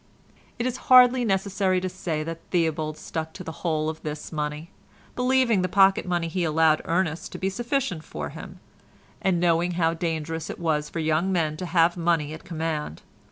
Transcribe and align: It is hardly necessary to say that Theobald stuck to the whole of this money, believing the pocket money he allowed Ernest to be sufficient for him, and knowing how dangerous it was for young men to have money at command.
It 0.57 0.65
is 0.65 0.77
hardly 0.89 1.23
necessary 1.23 1.79
to 1.79 1.87
say 1.87 2.23
that 2.23 2.41
Theobald 2.49 2.97
stuck 2.97 3.33
to 3.33 3.43
the 3.43 3.51
whole 3.61 3.87
of 3.87 4.01
this 4.01 4.31
money, 4.31 4.71
believing 5.15 5.61
the 5.61 5.69
pocket 5.69 6.07
money 6.07 6.27
he 6.27 6.43
allowed 6.43 6.81
Ernest 6.85 7.31
to 7.33 7.37
be 7.37 7.51
sufficient 7.51 8.03
for 8.03 8.29
him, 8.29 8.59
and 9.21 9.39
knowing 9.39 9.73
how 9.73 9.93
dangerous 9.93 10.49
it 10.49 10.57
was 10.59 10.89
for 10.89 10.97
young 10.97 11.31
men 11.31 11.55
to 11.57 11.67
have 11.67 11.97
money 11.97 12.33
at 12.33 12.43
command. 12.43 13.03